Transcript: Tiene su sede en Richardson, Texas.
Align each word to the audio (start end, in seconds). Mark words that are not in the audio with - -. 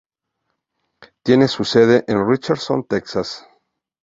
Tiene 1.23 1.47
su 1.47 1.63
sede 1.63 2.05
en 2.07 2.27
Richardson, 2.27 2.83
Texas. 2.87 3.45